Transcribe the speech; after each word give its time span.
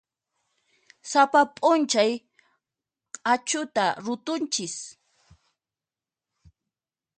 Sapa 1.09 1.41
p'unchay 1.55 2.11
q'achuta 3.23 3.85
rutunchis. 4.05 4.75